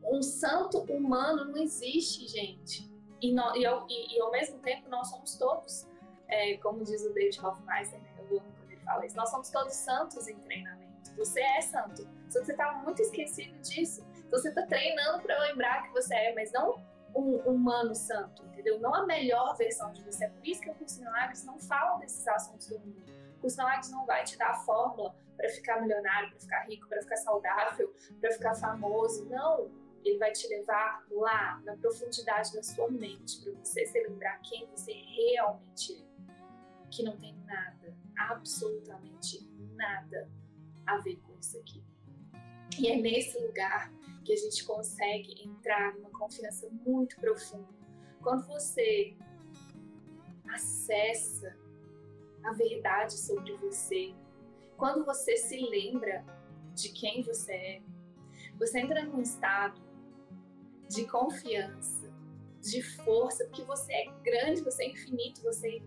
um 0.03 0.21
santo 0.21 0.79
humano 0.83 1.45
não 1.45 1.57
existe, 1.57 2.27
gente. 2.27 2.89
E, 3.21 3.33
no, 3.33 3.55
e, 3.55 3.65
ao, 3.65 3.85
e, 3.89 4.15
e, 4.15 4.21
ao, 4.21 4.31
mesmo 4.31 4.59
tempo 4.59 4.87
nós 4.89 5.09
somos 5.09 5.35
todos, 5.37 5.87
é, 6.27 6.57
como 6.57 6.83
diz 6.83 7.03
o 7.03 7.13
David 7.13 7.39
Hoffmeister, 7.43 7.99
né? 7.99 8.09
eu 8.17 8.39
amo 8.39 8.51
quando 8.57 8.71
ele 8.71 8.81
fala 8.81 9.05
isso, 9.05 9.15
nós 9.15 9.29
somos 9.29 9.49
todos 9.49 9.73
santos 9.73 10.27
em 10.27 10.37
treinamentos. 10.39 11.11
Você 11.17 11.41
é 11.41 11.61
santo. 11.61 12.07
Só 12.29 12.39
que 12.39 12.45
você 12.45 12.51
está 12.51 12.73
muito 12.73 13.01
esquecido 13.01 13.57
disso. 13.59 14.05
Então 14.17 14.39
você 14.39 14.49
está 14.49 14.63
treinando 14.63 15.23
para 15.23 15.39
lembrar 15.39 15.83
que 15.83 15.93
você 15.93 16.13
é, 16.13 16.33
mas 16.33 16.51
não 16.51 16.83
um 17.15 17.37
humano 17.49 17.95
santo, 17.95 18.45
entendeu? 18.45 18.79
Não 18.79 18.93
a 18.93 19.05
melhor 19.05 19.55
versão 19.57 19.91
de 19.91 20.03
você. 20.03 20.25
É 20.25 20.29
por 20.29 20.45
isso 20.45 20.61
que 20.61 20.69
o 20.69 20.75
curso 20.75 20.99
Milagres 20.99 21.43
não 21.43 21.57
fala 21.59 21.97
desses 21.99 22.27
assuntos 22.27 22.67
do 22.67 22.79
mundo. 22.79 23.03
O 23.37 23.41
curso 23.41 23.57
Milagres 23.57 23.89
não 23.89 24.05
vai 24.05 24.23
te 24.23 24.37
dar 24.37 24.51
a 24.51 24.55
fórmula 24.59 25.15
para 25.35 25.49
ficar 25.49 25.81
milionário, 25.81 26.29
para 26.29 26.39
ficar 26.39 26.59
rico, 26.63 26.87
para 26.87 27.01
ficar 27.01 27.17
saudável, 27.17 27.93
para 28.19 28.31
ficar 28.31 28.55
famoso. 28.55 29.25
Não. 29.25 29.71
Ele 30.03 30.17
vai 30.19 30.31
te 30.31 30.47
levar 30.47 31.03
lá, 31.09 31.59
na 31.65 31.75
profundidade 31.75 32.53
da 32.53 32.63
sua 32.63 32.89
mente, 32.89 33.41
para 33.41 33.53
você 33.53 33.85
se 33.85 34.01
lembrar 34.03 34.39
quem 34.41 34.65
você 34.67 34.93
realmente 34.93 36.01
é. 36.01 36.07
Que 36.89 37.03
não 37.03 37.17
tem 37.17 37.35
nada, 37.45 37.93
absolutamente 38.17 39.45
nada 39.75 40.29
a 40.85 40.97
ver 40.99 41.17
com 41.17 41.37
isso 41.37 41.57
aqui. 41.57 41.83
E 42.79 42.87
é 42.89 42.95
nesse 42.95 43.39
lugar 43.39 43.91
que 44.23 44.33
a 44.33 44.35
gente 44.35 44.63
consegue 44.65 45.41
entrar 45.43 45.93
numa 45.95 46.09
confiança 46.09 46.69
muito 46.85 47.15
profunda. 47.17 47.67
Quando 48.21 48.45
você 48.47 49.15
acessa 50.49 51.55
a 52.43 52.53
verdade 52.53 53.13
sobre 53.17 53.55
você, 53.57 54.13
quando 54.75 55.05
você 55.05 55.37
se 55.37 55.57
lembra 55.57 56.25
de 56.73 56.89
quem 56.89 57.23
você 57.23 57.53
é, 57.53 57.81
você 58.57 58.79
entra 58.79 59.03
num 59.05 59.21
estado 59.21 59.81
de 60.89 61.05
confiança, 61.05 62.11
de 62.61 62.81
força, 62.81 63.45
porque 63.45 63.63
você 63.63 63.93
é 63.93 64.05
grande, 64.23 64.61
você 64.61 64.83
é 64.83 64.91
infinito, 64.91 65.41
você. 65.41 65.81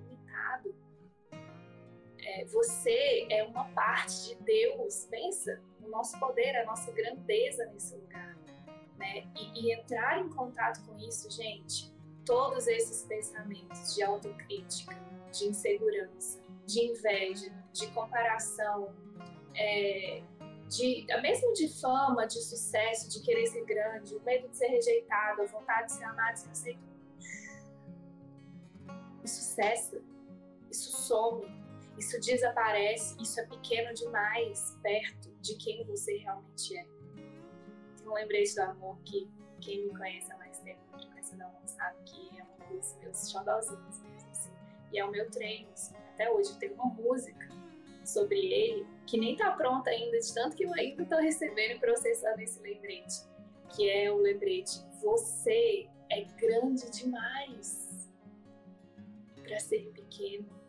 É, 2.30 2.44
você 2.44 3.26
é 3.28 3.42
uma 3.42 3.64
parte 3.70 4.28
de 4.28 4.34
Deus. 4.44 5.06
Pensa 5.10 5.60
no 5.80 5.88
nosso 5.88 6.18
poder, 6.20 6.56
a 6.56 6.64
nossa 6.64 6.92
grandeza 6.92 7.66
nesse 7.66 7.96
lugar. 7.96 8.38
Né? 8.96 9.26
E, 9.36 9.66
e 9.66 9.72
entrar 9.74 10.20
em 10.20 10.28
contato 10.28 10.84
com 10.86 10.96
isso, 10.98 11.28
gente, 11.30 11.92
todos 12.24 12.68
esses 12.68 13.02
pensamentos 13.04 13.94
de 13.94 14.02
autocrítica, 14.02 14.94
de 15.32 15.46
insegurança, 15.46 16.40
de 16.66 16.84
inveja, 16.84 17.50
de 17.72 17.88
comparação, 17.88 18.94
é, 19.56 20.22
de, 20.68 21.06
mesmo 21.20 21.52
de 21.54 21.68
fama, 21.80 22.26
de 22.28 22.40
sucesso, 22.40 23.10
de 23.10 23.24
querer 23.24 23.46
ser 23.48 23.64
grande, 23.64 24.14
o 24.14 24.22
medo 24.22 24.48
de 24.48 24.56
ser 24.56 24.68
rejeitado, 24.68 25.42
a 25.42 25.46
vontade 25.46 25.86
de 25.86 25.92
ser 25.94 26.04
amado, 26.04 26.34
de 26.34 26.40
ser 26.40 26.50
aceito, 26.50 26.90
isso 29.24 29.42
cessa, 29.42 30.00
isso 30.70 30.96
some, 30.96 31.59
isso 32.00 32.18
desaparece, 32.18 33.14
isso 33.22 33.38
é 33.38 33.46
pequeno 33.46 33.92
demais 33.92 34.78
perto 34.82 35.30
de 35.42 35.54
quem 35.56 35.84
você 35.84 36.16
realmente 36.16 36.74
é. 36.74 36.86
Tem 37.96 38.08
um 38.08 38.14
lembrete 38.14 38.54
do 38.54 38.62
amor 38.62 38.98
que 39.04 39.30
quem 39.60 39.84
me 39.84 39.90
conhece 39.90 40.32
há 40.32 40.38
mais 40.38 40.58
tempo, 40.60 40.80
me 40.96 41.06
conhece 41.06 41.36
não 41.36 41.52
sabe 41.66 41.98
que 42.06 42.38
é 42.38 42.42
um 42.42 42.74
dos 42.74 42.96
meus 42.96 43.30
xodózinhos 43.30 44.00
mesmo, 44.00 44.30
assim. 44.30 44.50
E 44.90 44.98
é 44.98 45.04
o 45.04 45.10
meu 45.10 45.30
treino, 45.30 45.70
assim. 45.72 45.94
Até 46.14 46.30
hoje 46.30 46.58
tem 46.58 46.72
uma 46.72 46.86
música 46.86 47.48
sobre 48.02 48.38
ele 48.38 48.86
que 49.06 49.18
nem 49.18 49.36
tá 49.36 49.50
pronta 49.52 49.90
ainda, 49.90 50.18
de 50.18 50.32
tanto 50.32 50.56
que 50.56 50.64
eu 50.64 50.72
ainda 50.72 51.04
tô 51.04 51.16
recebendo 51.16 51.72
e 51.72 51.78
processando 51.78 52.40
esse 52.40 52.60
lembrete, 52.60 53.28
que 53.76 53.90
é 53.90 54.10
o 54.10 54.16
lembrete: 54.16 54.82
você 55.02 55.86
é 56.08 56.24
grande 56.24 56.90
demais 56.90 58.10
para 59.42 59.60
ser 59.60 59.90
pequeno. 59.92 60.59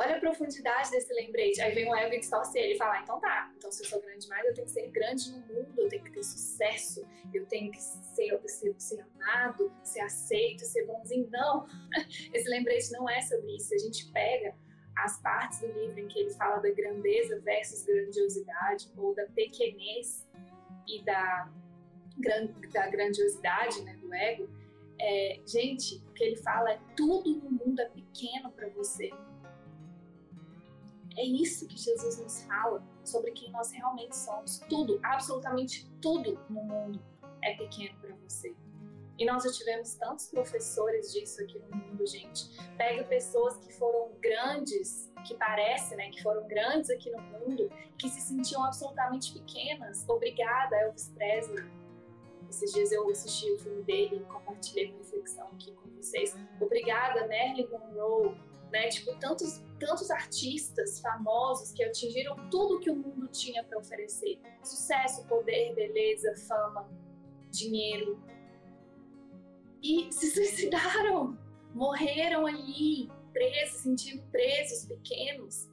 Olha 0.00 0.16
a 0.16 0.18
profundidade 0.18 0.90
desse 0.90 1.12
lembrete. 1.12 1.60
Aí 1.60 1.74
vem 1.74 1.86
o 1.86 1.94
ego 1.94 2.14
e 2.14 2.20
distorce 2.20 2.58
ele 2.58 2.72
e 2.72 2.78
fala: 2.78 2.94
ah, 2.94 3.00
então 3.02 3.20
tá, 3.20 3.52
então 3.54 3.70
se 3.70 3.82
eu 3.82 3.86
sou 3.86 4.00
grande 4.00 4.22
demais, 4.22 4.46
eu 4.46 4.54
tenho 4.54 4.66
que 4.66 4.72
ser 4.72 4.88
grande 4.88 5.30
no 5.30 5.40
mundo, 5.40 5.74
eu 5.76 5.88
tenho 5.90 6.02
que 6.02 6.10
ter 6.10 6.22
sucesso, 6.22 7.06
eu 7.34 7.44
tenho 7.44 7.70
que 7.70 7.78
ser, 7.78 8.40
ser, 8.48 8.74
ser 8.78 9.00
amado, 9.02 9.70
ser 9.84 10.00
aceito, 10.00 10.64
ser 10.64 10.86
bonzinho. 10.86 11.28
Não, 11.30 11.66
esse 12.32 12.48
lembrete 12.48 12.90
não 12.92 13.10
é 13.10 13.20
sobre 13.20 13.54
isso. 13.54 13.74
A 13.74 13.78
gente 13.78 14.10
pega 14.10 14.54
as 14.96 15.20
partes 15.20 15.60
do 15.60 15.66
livro 15.66 16.00
em 16.00 16.08
que 16.08 16.18
ele 16.18 16.30
fala 16.30 16.60
da 16.60 16.70
grandeza 16.70 17.38
versus 17.40 17.84
grandiosidade, 17.84 18.90
ou 18.96 19.14
da 19.14 19.26
pequenez 19.26 20.26
e 20.88 21.04
da, 21.04 21.52
da 22.72 22.88
grandiosidade 22.88 23.82
né, 23.82 23.96
do 23.96 24.14
ego. 24.14 24.48
É, 24.98 25.40
gente, 25.46 25.96
o 26.08 26.12
que 26.14 26.24
ele 26.24 26.36
fala 26.36 26.72
é 26.72 26.80
tudo 26.96 27.36
no 27.36 27.50
mundo 27.50 27.80
é 27.80 27.88
pequeno 27.90 28.50
para 28.50 28.68
você 28.70 29.10
é 31.16 31.24
isso 31.24 31.66
que 31.66 31.76
Jesus 31.76 32.18
nos 32.18 32.42
fala 32.44 32.82
sobre 33.04 33.32
quem 33.32 33.50
nós 33.50 33.70
realmente 33.72 34.16
somos. 34.16 34.58
Tudo, 34.68 35.00
absolutamente 35.02 35.90
tudo 36.00 36.38
no 36.48 36.62
mundo 36.62 37.02
é 37.42 37.54
pequeno 37.56 37.98
para 38.00 38.14
você. 38.16 38.54
E 39.18 39.26
nós 39.26 39.44
já 39.44 39.52
tivemos 39.52 39.94
tantos 39.96 40.28
professores 40.28 41.12
disso 41.12 41.42
aqui 41.42 41.58
no 41.58 41.76
mundo, 41.76 42.06
gente. 42.06 42.48
Pega 42.78 43.04
pessoas 43.04 43.54
que 43.58 43.70
foram 43.74 44.12
grandes, 44.18 45.12
que 45.26 45.34
parece, 45.34 45.94
né, 45.94 46.08
que 46.10 46.22
foram 46.22 46.46
grandes 46.48 46.88
aqui 46.88 47.10
no 47.10 47.20
mundo, 47.20 47.70
que 47.98 48.08
se 48.08 48.20
sentiam 48.22 48.64
absolutamente 48.64 49.34
pequenas. 49.34 50.08
Obrigada, 50.08 50.74
Elvis 50.74 51.12
Presley. 51.14 51.70
Esses 52.48 52.72
dias 52.72 52.90
eu 52.92 53.08
assisti 53.10 53.52
o 53.52 53.58
filme 53.58 53.82
dele 53.82 54.16
e 54.16 54.20
compartilhei 54.20 54.90
uma 54.90 54.98
reflexão 54.98 55.46
aqui 55.48 55.72
com 55.72 55.90
vocês. 55.90 56.34
Obrigada, 56.58 57.28
Marilyn 57.28 57.68
Monroe 57.68 58.34
né? 58.70 58.88
Tipo, 58.88 59.18
tantos, 59.18 59.62
tantos 59.78 60.10
artistas 60.10 61.00
famosos 61.00 61.72
que 61.72 61.82
atingiram 61.82 62.48
tudo 62.50 62.80
que 62.80 62.90
o 62.90 62.96
mundo 62.96 63.28
tinha 63.28 63.62
para 63.64 63.78
oferecer: 63.78 64.40
sucesso, 64.62 65.26
poder, 65.26 65.74
beleza, 65.74 66.34
fama, 66.46 66.88
dinheiro. 67.50 68.22
E 69.82 70.12
se 70.12 70.30
suicidaram, 70.30 71.38
morreram 71.74 72.46
ali, 72.46 73.10
presos, 73.32 73.80
sentindo 73.80 74.22
presos, 74.30 74.84
pequenos, 74.86 75.68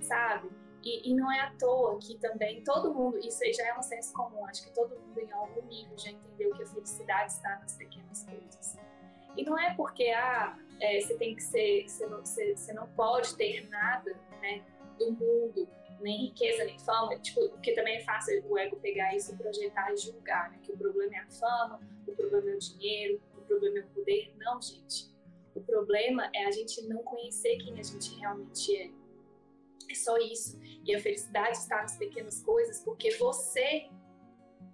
sabe? 0.00 0.50
E, 0.82 1.10
e, 1.10 1.14
não 1.14 1.30
é 1.30 1.40
à 1.40 1.50
toa 1.56 1.98
que 1.98 2.16
também 2.18 2.64
todo 2.64 2.94
mundo, 2.94 3.18
isso 3.18 3.44
aí 3.44 3.52
já 3.52 3.66
é 3.66 3.78
um 3.78 3.82
senso 3.82 4.14
comum, 4.14 4.46
acho 4.46 4.64
que 4.64 4.72
todo 4.72 4.98
mundo 4.98 5.20
em 5.20 5.30
algum 5.30 5.62
nível 5.66 5.96
já 5.98 6.10
entendeu 6.10 6.54
que 6.54 6.62
a 6.62 6.66
felicidade 6.66 7.32
está 7.32 7.58
nas 7.58 7.76
pequenas 7.76 8.24
coisas. 8.24 8.78
E 9.36 9.44
não 9.44 9.58
é 9.58 9.74
porque 9.74 10.08
ah, 10.10 10.58
é, 10.80 11.00
você 11.00 11.14
tem 11.16 11.34
que 11.34 11.42
ser, 11.42 11.88
você 11.88 12.06
não, 12.06 12.20
você, 12.20 12.56
você 12.56 12.72
não 12.72 12.88
pode 12.88 13.36
ter 13.36 13.68
nada 13.68 14.12
né, 14.40 14.64
do 14.98 15.12
mundo, 15.12 15.68
nem 16.00 16.26
riqueza, 16.26 16.64
nem 16.64 16.78
fama, 16.78 17.18
tipo, 17.18 17.48
porque 17.50 17.72
também 17.72 17.96
é 17.96 18.00
fácil 18.00 18.42
o 18.48 18.58
ego 18.58 18.76
pegar 18.76 19.14
isso, 19.14 19.36
projetar 19.36 19.92
e 19.92 19.96
julgar, 19.96 20.50
né, 20.50 20.58
que 20.62 20.72
o 20.72 20.76
problema 20.76 21.14
é 21.14 21.18
a 21.18 21.28
fama, 21.28 21.80
o 22.06 22.12
problema 22.12 22.50
é 22.50 22.54
o 22.54 22.58
dinheiro, 22.58 23.20
o 23.36 23.42
problema 23.42 23.78
é 23.78 23.82
o 23.82 23.88
poder. 23.88 24.34
Não, 24.38 24.60
gente. 24.60 25.10
O 25.54 25.60
problema 25.60 26.30
é 26.34 26.46
a 26.46 26.50
gente 26.50 26.80
não 26.86 27.02
conhecer 27.02 27.56
quem 27.58 27.78
a 27.78 27.82
gente 27.82 28.14
realmente 28.18 28.76
é. 28.76 28.90
É 29.90 29.94
só 29.94 30.16
isso. 30.18 30.58
E 30.84 30.94
a 30.94 31.00
felicidade 31.00 31.58
está 31.58 31.82
nas 31.82 31.96
pequenas 31.96 32.40
coisas, 32.42 32.80
porque 32.84 33.10
você 33.16 33.90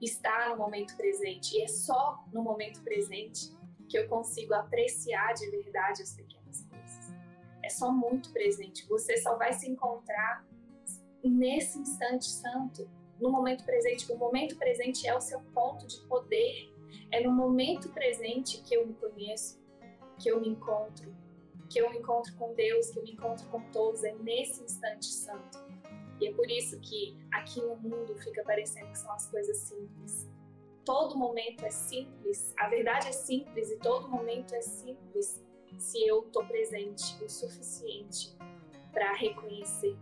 está 0.00 0.50
no 0.50 0.58
momento 0.58 0.94
presente. 0.96 1.56
E 1.56 1.62
é 1.62 1.68
só 1.68 2.22
no 2.32 2.42
momento 2.42 2.82
presente 2.82 3.55
que 3.88 3.98
eu 3.98 4.08
consigo 4.08 4.54
apreciar 4.54 5.32
de 5.34 5.50
verdade 5.50 6.02
as 6.02 6.14
pequenas 6.14 6.62
coisas. 6.62 7.14
É 7.62 7.68
só 7.68 7.90
muito 7.90 8.32
presente. 8.32 8.86
Você 8.88 9.16
só 9.16 9.36
vai 9.36 9.52
se 9.52 9.68
encontrar 9.68 10.46
nesse 11.22 11.78
instante 11.78 12.26
santo, 12.26 12.88
no 13.20 13.30
momento 13.30 13.64
presente. 13.64 14.10
O 14.12 14.16
momento 14.16 14.56
presente 14.56 15.06
é 15.06 15.14
o 15.14 15.20
seu 15.20 15.40
ponto 15.52 15.86
de 15.86 16.00
poder. 16.06 16.72
É 17.10 17.20
no 17.20 17.32
momento 17.32 17.88
presente 17.90 18.62
que 18.62 18.74
eu 18.74 18.86
me 18.86 18.94
conheço, 18.94 19.60
que 20.18 20.28
eu 20.28 20.40
me 20.40 20.48
encontro, 20.48 21.14
que 21.68 21.80
eu 21.80 21.90
me 21.90 21.98
encontro 21.98 22.34
com 22.36 22.54
Deus, 22.54 22.90
que 22.90 22.98
eu 22.98 23.02
me 23.02 23.12
encontro 23.12 23.46
com 23.48 23.60
todos. 23.70 24.04
É 24.04 24.14
nesse 24.14 24.62
instante 24.62 25.06
santo. 25.06 25.58
E 26.20 26.28
é 26.28 26.32
por 26.32 26.50
isso 26.50 26.78
que 26.80 27.16
aqui 27.32 27.60
no 27.60 27.76
mundo 27.76 28.16
fica 28.16 28.42
parecendo 28.42 28.90
que 28.90 28.98
são 28.98 29.12
as 29.12 29.28
coisas 29.30 29.56
simples 29.58 30.26
todo 30.86 31.18
momento 31.18 31.66
é 31.66 31.70
simples, 31.70 32.54
a 32.56 32.68
verdade 32.68 33.08
é 33.08 33.12
simples 33.12 33.70
e 33.72 33.76
todo 33.76 34.08
momento 34.08 34.54
é 34.54 34.62
simples 34.62 35.44
se 35.76 36.06
eu 36.06 36.24
estou 36.24 36.46
presente 36.46 37.22
o 37.22 37.28
suficiente 37.28 38.34
para 38.92 39.12
reconhecer. 39.14 39.98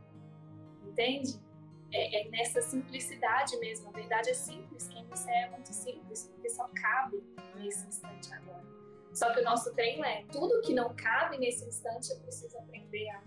Entende? 0.84 1.42
É, 1.90 2.20
é, 2.20 2.28
nessa 2.28 2.60
simplicidade 2.60 3.56
mesmo. 3.58 3.88
A 3.88 3.92
verdade 3.92 4.30
é 4.30 4.34
simples. 4.34 4.86
Quem 4.88 5.04
você 5.06 5.30
é 5.30 5.44
é 5.44 5.50
muito 5.50 5.72
simples, 5.72 6.28
porque 6.32 6.50
só 6.50 6.68
cabe 6.74 7.24
nesse 7.56 7.88
instante 7.88 8.32
agora. 8.34 8.64
Só 9.12 9.32
que 9.32 9.40
o 9.40 9.44
nosso 9.44 9.72
treino 9.74 10.04
é 10.04 10.24
tudo 10.30 10.60
que 10.60 10.74
não 10.74 10.94
cabe 10.94 11.38
nesse 11.38 11.66
instante 11.66 12.10
eu 12.10 12.20
preciso 12.20 12.58
aprender 12.58 13.08
a 13.08 13.22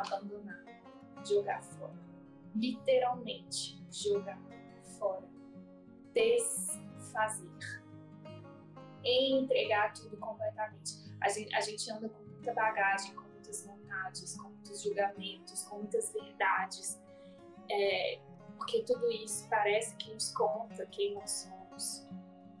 abandonar, 0.00 0.64
jogar 1.24 1.62
fora. 1.62 1.96
Literalmente, 2.54 3.78
jogar 3.90 4.40
fora 4.98 5.35
desfazer. 6.16 7.50
Entregar 9.04 9.92
tudo 9.92 10.16
completamente. 10.16 11.06
A 11.20 11.28
gente, 11.28 11.54
a 11.54 11.60
gente 11.60 11.90
anda 11.90 12.08
com 12.08 12.22
muita 12.24 12.52
bagagem, 12.52 13.14
com 13.14 13.22
muitas 13.28 13.64
vontades, 13.64 14.36
com 14.36 14.48
muitos 14.48 14.82
julgamentos, 14.82 15.62
com 15.64 15.76
muitas 15.76 16.12
verdades, 16.12 17.00
é, 17.70 18.20
porque 18.56 18.82
tudo 18.82 19.10
isso 19.10 19.48
parece 19.48 19.94
que 19.96 20.12
nos 20.12 20.32
conta 20.32 20.86
quem 20.86 21.14
nós 21.14 21.30
somos. 21.30 22.08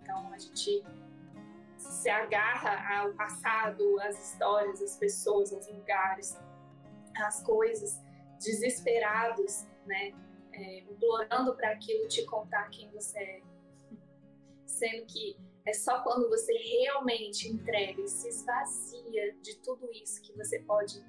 Então 0.00 0.32
a 0.32 0.38
gente 0.38 0.84
se 1.78 2.08
agarra 2.08 3.00
ao 3.00 3.12
passado, 3.14 4.00
às 4.00 4.32
histórias, 4.32 4.82
às 4.82 4.96
pessoas, 4.96 5.52
aos 5.52 5.66
lugares, 5.68 6.38
às 7.16 7.42
coisas, 7.42 8.00
desesperados, 8.38 9.66
né? 9.86 10.12
É, 10.58 10.78
implorando 10.80 11.54
para 11.54 11.72
aquilo 11.72 12.08
te 12.08 12.24
contar 12.24 12.70
quem 12.70 12.90
você 12.90 13.18
é. 13.18 13.42
Sendo 14.64 15.04
que 15.04 15.36
é 15.66 15.72
só 15.74 16.02
quando 16.02 16.30
você 16.30 16.52
realmente 16.54 17.46
entrega 17.46 18.00
e 18.00 18.08
se 18.08 18.28
esvazia 18.28 19.36
de 19.42 19.58
tudo 19.58 19.86
isso 19.92 20.22
que 20.22 20.32
você 20.32 20.60
pode 20.60 21.04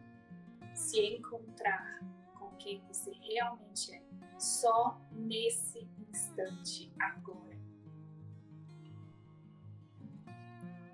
se 0.73 0.99
encontrar 0.99 1.99
com 2.37 2.49
quem 2.57 2.83
você 2.87 3.11
realmente 3.13 3.95
é. 3.95 4.01
Só 4.37 4.99
nesse 5.11 5.87
instante, 6.09 6.91
agora. 6.99 7.57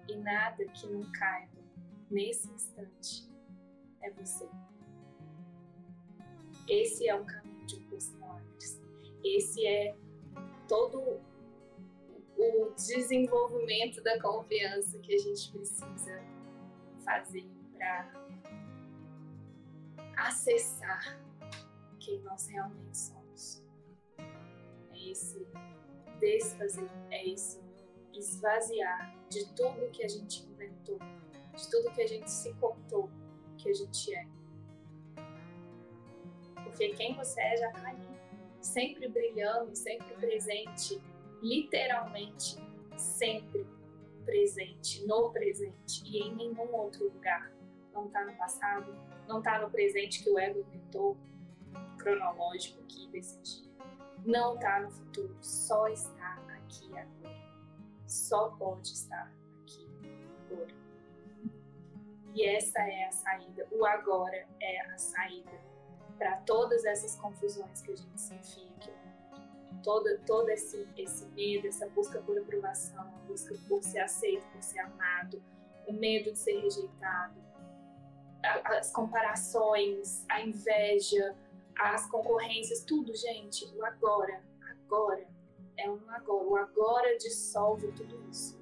E 0.08 0.16
nada 0.18 0.64
que 0.66 0.88
não 0.88 1.12
caiba 1.12 1.64
nesse 2.12 2.52
instante 2.52 3.28
é 4.02 4.12
você. 4.12 4.48
Esse 6.68 7.08
é 7.08 7.16
o 7.16 7.26
caminho 7.26 7.66
de 7.66 7.78
um. 7.78 8.23
Esse 9.24 9.66
é 9.66 9.96
todo 10.68 11.22
o 12.38 12.72
desenvolvimento 12.76 14.02
da 14.04 14.20
confiança 14.20 15.00
que 15.00 15.16
a 15.16 15.18
gente 15.18 15.52
precisa 15.52 16.24
fazer 17.06 17.48
para 17.74 18.12
acessar 20.18 21.20
quem 22.00 22.20
nós 22.22 22.48
realmente 22.48 22.98
somos. 22.98 23.64
É 24.92 25.10
esse 25.10 25.48
desfazer, 26.20 26.90
é 27.10 27.30
esse 27.30 27.62
esvaziar 28.14 29.16
de 29.30 29.46
tudo 29.54 29.90
que 29.92 30.04
a 30.04 30.08
gente 30.08 30.46
inventou, 30.46 31.00
de 31.56 31.70
tudo 31.70 31.92
que 31.92 32.02
a 32.02 32.08
gente 32.08 32.30
se 32.30 32.54
contou 32.56 33.10
que 33.58 33.70
a 33.70 33.74
gente 33.74 34.14
é. 34.14 34.28
Porque 36.64 36.90
quem 36.90 37.16
você 37.16 37.42
é 37.42 37.58
já 37.58 37.70
está 37.70 37.90
ali, 37.90 38.13
sempre 38.64 39.08
brilhando, 39.08 39.76
sempre 39.76 40.14
presente, 40.16 41.02
literalmente 41.42 42.58
sempre 42.98 43.66
presente, 44.26 45.06
no 45.06 45.32
presente 45.32 46.04
e 46.06 46.20
em 46.20 46.36
nenhum 46.36 46.74
outro 46.74 47.06
lugar. 47.06 47.52
Não 47.94 48.08
está 48.08 48.26
no 48.26 48.34
passado, 48.36 48.96
não 49.28 49.40
está 49.40 49.60
no 49.60 49.70
presente 49.70 50.24
que 50.24 50.30
o 50.30 50.40
ego 50.40 50.60
inventou, 50.60 51.18
cronológico 51.98 52.82
aqui 52.82 53.08
desse 53.08 53.40
dia. 53.42 53.72
Não 54.26 54.56
está 54.56 54.80
no 54.82 54.90
futuro, 54.90 55.36
só 55.42 55.88
está 55.88 56.40
aqui 56.50 56.88
agora. 56.98 57.44
Só 58.08 58.50
pode 58.52 58.88
estar 58.88 59.32
aqui 59.62 59.88
agora. 60.46 60.74
E 62.34 62.46
essa 62.46 62.80
é 62.80 63.06
a 63.06 63.12
saída. 63.12 63.68
O 63.72 63.86
agora 63.86 64.48
é 64.60 64.82
a 64.82 64.98
saída 64.98 65.73
para 66.18 66.38
todas 66.38 66.86
essas 66.86 67.16
confusões 67.16 67.82
que 67.82 67.92
a 67.92 67.96
gente 67.96 68.20
se 68.20 68.34
enfia 68.34 68.70
aqui 68.78 69.04
todo, 69.84 70.18
todo 70.26 70.50
esse, 70.50 70.88
esse 70.98 71.26
medo, 71.28 71.68
essa 71.68 71.88
busca 71.90 72.20
por 72.22 72.38
aprovação, 72.38 73.02
a 73.02 73.28
busca 73.28 73.56
por 73.68 73.84
ser 73.84 74.00
aceito, 74.00 74.46
por 74.52 74.64
ser 74.64 74.80
amado, 74.80 75.44
o 75.86 75.94
medo 75.94 76.32
de 76.32 76.40
ser 76.40 76.60
rejeitado, 76.60 77.36
as 78.66 78.92
comparações, 78.92 80.26
a 80.30 80.42
inveja, 80.42 81.36
as 81.78 82.10
concorrências, 82.10 82.84
tudo, 82.84 83.14
gente, 83.16 83.66
o 83.76 83.86
agora, 83.86 84.42
agora, 84.72 85.28
é 85.78 85.90
um 85.90 86.10
agora. 86.10 86.44
O 86.44 86.56
agora 86.56 87.18
dissolve 87.18 87.92
tudo 87.92 88.30
isso. 88.30 88.62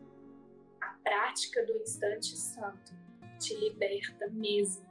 A 0.79 0.95
prática 1.03 1.65
do 1.65 1.77
instante 1.77 2.37
santo 2.37 2.93
te 3.39 3.55
liberta 3.55 4.27
mesmo 4.29 4.90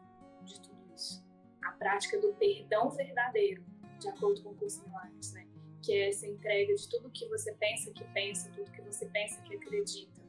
prática 1.81 2.21
do 2.21 2.35
perdão 2.35 2.90
verdadeiro, 2.90 3.64
de 3.99 4.09
acordo 4.09 4.43
com 4.43 4.51
o 4.51 4.55
curso 4.55 4.87
Milagres, 4.87 5.33
né? 5.33 5.47
que 5.83 5.93
é 5.93 6.11
essa 6.11 6.27
entrega 6.27 6.75
de 6.75 6.88
tudo 6.88 7.11
que 7.11 7.27
você 7.29 7.53
pensa 7.55 7.90
que 7.90 8.05
pensa, 8.12 8.51
tudo 8.55 8.71
que 8.71 8.83
você 8.83 9.07
pensa 9.07 9.40
que 9.43 9.57
acredita. 9.57 10.21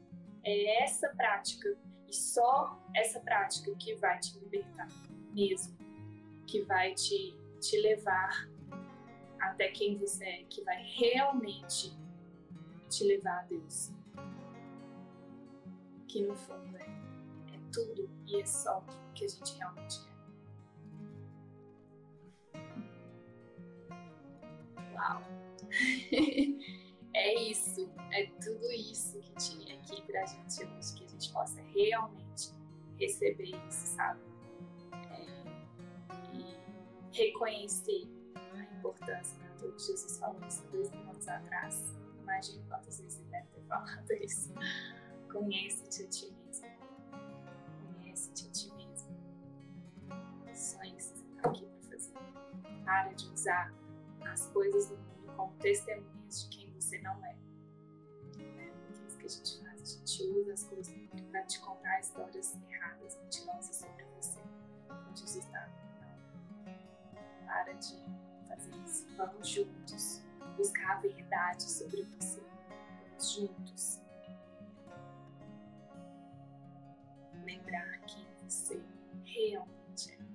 É 0.42 0.82
essa 0.82 1.10
prática 1.10 1.76
e 2.08 2.14
só 2.14 2.82
essa 2.96 3.20
prática 3.20 3.72
que 3.76 3.94
vai 3.96 4.18
te 4.18 4.38
libertar 4.38 4.88
mesmo, 5.32 5.76
que 6.46 6.62
vai 6.62 6.94
te, 6.94 7.36
te 7.60 7.78
levar 7.80 8.48
até 9.38 9.68
quem 9.68 9.98
você 9.98 10.24
é, 10.24 10.44
que 10.44 10.62
vai 10.62 10.82
realmente 10.82 11.92
te 12.88 13.04
levar 13.04 13.40
a 13.40 13.42
Deus. 13.42 13.90
Que 16.08 16.22
no 16.22 16.34
fundo 16.34 16.76
é, 16.78 16.86
é 17.54 17.60
tudo 17.72 18.08
e 18.26 18.40
é 18.40 18.46
só 18.46 18.78
o 18.78 19.12
que 19.12 19.24
a 19.24 19.28
gente 19.28 19.56
realmente 19.58 20.00
é. 20.08 20.11
É 27.14 27.34
isso, 27.34 27.90
é 28.10 28.26
tudo 28.42 28.72
isso 28.72 29.20
que 29.20 29.34
tinha 29.34 29.74
aqui 29.76 30.00
pra 30.02 30.24
gente 30.24 30.64
hoje, 30.64 30.94
que 30.94 31.04
a 31.04 31.08
gente 31.08 31.30
possa 31.30 31.60
realmente 31.60 32.54
receber 32.98 33.50
isso, 33.68 33.86
sabe? 33.96 34.20
É, 35.10 35.26
e 36.34 36.56
reconhecer 37.12 38.08
a 38.34 38.62
importância, 38.78 39.38
né? 39.40 39.50
Tudo 39.58 39.74
que 39.74 39.82
Jesus 39.82 40.18
falou 40.18 40.40
isso 40.48 40.64
dois 40.72 40.90
mil 40.90 41.02
anos 41.02 41.28
atrás. 41.28 41.94
Imagina 42.22 42.64
quantas 42.66 42.98
vezes 42.98 43.20
ele 43.20 43.30
deve 43.30 43.46
ter 43.48 43.62
falado 43.64 44.12
isso. 44.24 44.50
Conhece-te 45.30 46.04
a 46.04 46.08
ti 46.08 46.32
mesmo. 46.46 46.66
Conhece-te 47.98 48.46
a 48.46 48.52
ti 48.52 48.72
mesmo. 48.74 49.16
Só 50.54 50.82
isso 50.84 51.12
que 51.12 51.18
você 51.18 51.42
tá 51.42 51.50
aqui 51.50 51.66
pra 51.66 51.90
fazer. 51.90 52.84
Para 52.84 53.12
de 53.12 53.26
usar 53.28 53.81
as 54.32 54.46
coisas 54.48 54.88
do 54.88 54.96
mundo 54.96 55.32
como 55.36 55.52
testemunhas 55.58 56.42
de 56.42 56.48
quem 56.48 56.72
você 56.72 56.98
não 57.00 57.24
é. 57.24 57.36
Né? 58.38 58.68
é 58.68 59.06
isso 59.06 59.18
que 59.18 59.26
a 59.26 59.28
gente 59.28 59.62
faz, 59.62 59.82
a 59.82 59.84
gente 59.84 60.22
usa 60.22 60.52
as 60.54 60.64
coisas 60.64 60.94
para 61.30 61.42
te 61.44 61.60
contar 61.60 62.00
histórias 62.00 62.56
erradas, 62.70 63.18
mentirosas 63.18 63.76
sobre 63.76 64.04
você. 64.16 64.40
Onde 64.90 65.20
Jesus 65.20 65.44
está. 65.44 65.68
Não. 66.64 67.46
Para 67.46 67.72
de 67.74 68.02
fazer 68.48 68.74
isso. 68.84 69.06
Vamos 69.16 69.48
juntos 69.48 70.22
buscar 70.56 70.96
a 70.96 71.00
verdade 71.00 71.62
sobre 71.62 72.02
você. 72.04 72.42
Vamos 73.08 73.32
juntos 73.32 74.00
lembrar 77.44 77.98
quem 78.06 78.26
você 78.42 78.82
realmente 79.24 80.12
é. 80.12 80.31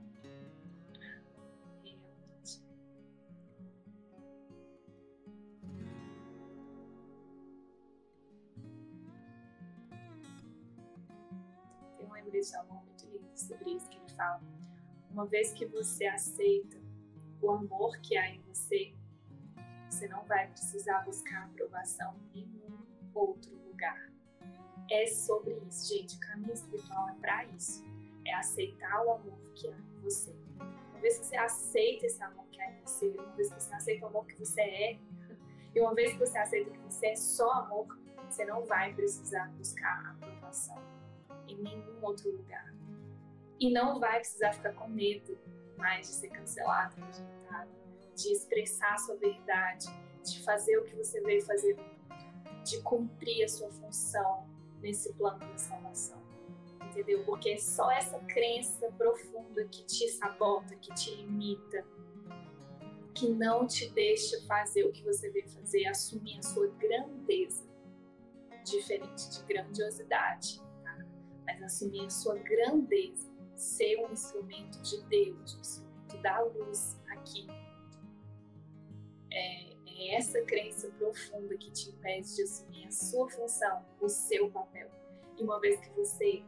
Desse 12.38 12.56
amor 12.56 12.84
muito 12.84 13.06
lindo 13.08 13.36
sobre 13.36 13.72
isso 13.72 13.90
que 13.90 13.98
ele 13.98 14.10
fala. 14.10 14.42
Uma 15.10 15.26
vez 15.26 15.52
que 15.54 15.66
você 15.66 16.06
aceita 16.06 16.78
o 17.42 17.50
amor 17.50 17.98
que 18.00 18.16
há 18.16 18.30
em 18.30 18.42
você, 18.42 18.94
você 19.90 20.08
não 20.08 20.24
vai 20.26 20.48
precisar 20.48 21.00
buscar 21.04 21.46
aprovação 21.46 22.16
em 22.36 22.46
nenhum 22.46 22.86
outro 23.14 23.52
lugar. 23.68 24.12
É 24.90 25.08
sobre 25.08 25.58
isso, 25.68 25.88
gente. 25.88 26.16
O 26.18 26.20
caminho 26.20 26.54
espiritual 26.54 27.10
é 27.10 27.14
para 27.16 27.46
isso. 27.46 27.84
É 28.26 28.34
aceitar 28.36 29.04
o 29.04 29.14
amor 29.14 29.40
que 29.56 29.68
há 29.68 29.78
em 29.78 30.00
você. 30.02 30.36
Uma 30.92 31.00
vez 31.00 31.18
que 31.18 31.26
você 31.26 31.38
aceita 31.38 32.06
esse 32.06 32.22
amor 32.22 32.46
que 32.52 32.62
há 32.62 32.72
em 32.72 32.82
você, 32.82 33.08
uma 33.18 33.36
vez 33.36 33.52
que 33.52 33.62
você 33.62 33.74
aceita 33.74 34.06
o 34.06 34.10
amor 34.10 34.28
que 34.28 34.36
você 34.36 34.62
é, 34.62 35.00
e 35.74 35.82
uma 35.82 35.94
vez 35.96 36.14
que 36.14 36.20
você 36.20 36.38
aceita 36.38 36.70
que 36.70 36.80
você 36.80 37.08
é 37.08 37.16
só 37.16 37.52
amor, 37.52 37.88
você 38.30 38.46
não 38.46 38.66
vai 38.66 38.94
precisar 38.94 39.50
buscar 39.54 40.12
aprovação 40.12 40.97
em 41.48 41.56
nenhum 41.58 42.04
outro 42.04 42.32
lugar. 42.32 42.74
E 43.60 43.72
não 43.72 44.00
vai 44.00 44.20
precisar 44.20 44.54
ficar 44.54 44.74
com 44.74 44.88
medo 44.88 45.38
mais 45.78 46.08
de 46.08 46.14
ser 46.14 46.30
cancelado, 46.30 46.96
rejeitado, 46.96 47.70
de 48.16 48.32
expressar 48.32 48.94
a 48.94 48.98
sua 48.98 49.16
verdade, 49.16 49.88
de 50.24 50.44
fazer 50.44 50.78
o 50.78 50.84
que 50.84 50.96
você 50.96 51.22
veio 51.22 51.44
fazer 51.46 51.78
de 52.64 52.82
cumprir 52.82 53.46
a 53.46 53.48
sua 53.48 53.72
função 53.72 54.46
nesse 54.82 55.14
plano 55.14 55.40
da 55.40 55.58
salvação. 55.58 56.22
Entendeu? 56.90 57.24
Porque 57.26 57.50
é 57.50 57.58
só 57.58 57.90
essa 57.92 58.20
crença 58.20 58.92
profunda 58.98 59.66
que 59.66 59.84
te 59.86 60.10
sabota, 60.10 60.76
que 60.76 60.94
te 60.94 61.16
limita, 61.16 61.86
que 63.14 63.30
não 63.30 63.66
te 63.66 63.90
deixa 63.90 64.42
fazer 64.46 64.84
o 64.86 64.92
que 64.92 65.04
você 65.04 65.30
veio 65.30 65.50
fazer, 65.50 65.86
assumir 65.88 66.40
a 66.40 66.44
sua 66.44 66.68
grandeza, 66.68 67.66
diferente 68.64 69.30
de 69.30 69.44
grandiosidade 69.44 70.62
mas 71.48 71.64
assumir 71.64 72.06
a 72.06 72.10
sua 72.10 72.36
grandeza 72.36 73.28
ser 73.56 73.98
um 74.06 74.12
instrumento 74.12 74.80
de 74.84 75.02
Deus, 75.04 75.56
um 75.56 75.60
instrumento 75.62 76.18
da 76.22 76.42
luz 76.42 77.00
aqui. 77.10 77.48
É, 79.32 79.74
é 79.88 80.16
essa 80.16 80.40
crença 80.44 80.90
profunda 80.90 81.58
que 81.58 81.72
te 81.72 81.90
impede 81.90 82.36
de 82.36 82.44
assumir 82.44 82.86
a 82.86 82.92
sua 82.92 83.30
função, 83.30 83.86
o 84.00 84.08
seu 84.08 84.52
papel. 84.52 84.92
E 85.38 85.44
uma 85.44 85.60
vez 85.60 85.80
que 85.80 85.90
você 85.92 86.44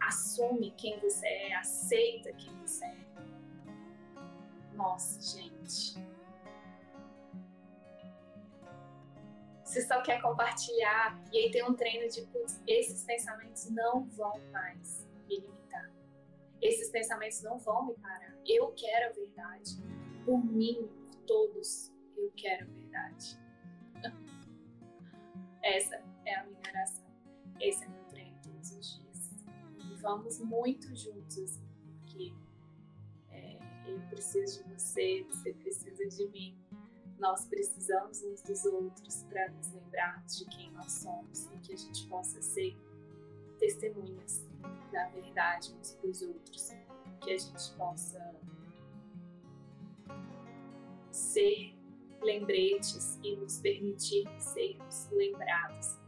assume 0.00 0.70
quem 0.72 0.98
você 1.00 1.26
é, 1.26 1.56
aceita 1.56 2.32
quem 2.32 2.54
você 2.60 2.84
é, 2.84 3.04
nossa, 4.74 5.20
gente. 5.38 5.94
Você 9.64 9.80
só 9.80 10.02
quer 10.02 10.20
compartilhar 10.20 11.18
e 11.32 11.38
aí 11.38 11.50
tem 11.50 11.64
um 11.64 11.74
treino 11.74 12.08
de 12.08 12.22
putz, 12.26 12.62
esses 12.66 13.02
pensamentos 13.02 13.70
não 13.70 14.04
vão 14.10 14.38
mais 14.52 15.08
me 15.26 15.40
limitar. 15.40 15.90
Esses 16.60 16.90
pensamentos 16.90 17.42
não 17.42 17.58
vão 17.58 17.86
me 17.86 17.94
parar. 17.94 18.36
Eu 18.46 18.72
quero 18.72 19.10
a 19.10 19.12
verdade. 19.12 19.82
Por 20.24 20.44
mim, 20.44 20.88
por 21.06 21.14
todos, 21.26 21.92
eu 22.16 22.30
quero 22.36 22.64
a 22.64 22.68
verdade. 22.68 23.38
Essa 25.62 26.02
é 26.26 26.34
a 26.34 26.44
minha 26.44 26.60
oração. 26.68 27.04
Esse 27.58 27.84
é 27.84 27.88
meu 27.88 28.04
treino 28.04 28.38
todos 28.42 28.70
os 28.70 28.98
dias. 28.98 29.32
E 29.78 29.94
vamos 29.96 30.40
muito 30.40 30.94
juntos, 30.94 31.58
porque 32.00 32.34
é, 33.30 33.58
eu 33.86 33.98
preciso 34.10 34.62
de 34.62 34.74
você, 34.74 35.24
você 35.24 35.54
precisa 35.54 36.06
de 36.06 36.28
mim. 36.28 36.63
Nós 37.18 37.46
precisamos 37.46 38.22
uns 38.22 38.42
dos 38.42 38.64
outros 38.64 39.22
para 39.24 39.48
nos 39.50 39.72
lembrarmos 39.72 40.38
de 40.38 40.44
quem 40.46 40.70
nós 40.72 40.92
somos 40.92 41.46
e 41.52 41.58
que 41.58 41.72
a 41.72 41.76
gente 41.76 42.06
possa 42.08 42.42
ser 42.42 42.76
testemunhas 43.58 44.44
da 44.92 45.08
verdade 45.08 45.74
uns 45.78 45.92
para 45.92 46.10
os 46.10 46.22
outros, 46.22 46.70
que 47.20 47.30
a 47.32 47.38
gente 47.38 47.72
possa 47.76 48.34
ser 51.10 51.74
lembretes 52.20 53.18
e 53.22 53.36
nos 53.36 53.58
permitir 53.60 54.28
sermos 54.40 55.08
lembrados 55.10 55.98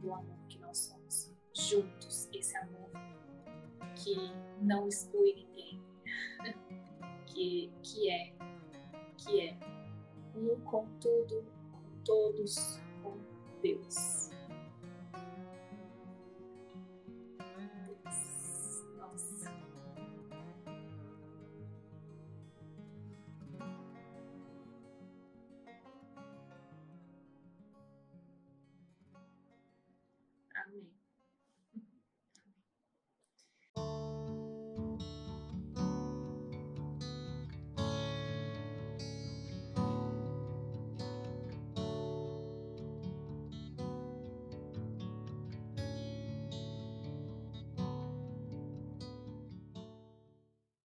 do 0.00 0.12
amor 0.12 0.38
que 0.48 0.58
nós 0.58 0.78
somos 0.78 1.32
juntos, 1.54 2.28
esse 2.32 2.56
amor 2.56 2.90
que 3.94 4.14
não 4.60 4.88
exclui 4.88 5.34
ninguém, 5.34 5.82
que, 7.26 7.72
que 7.82 8.10
é, 8.10 8.32
que 9.16 9.40
é 9.40 9.58
um 10.36 10.60
com 10.60 10.86
tudo, 11.00 11.44
com 11.72 12.04
todos, 12.04 12.80
com 13.02 13.16
Deus. 13.62 14.30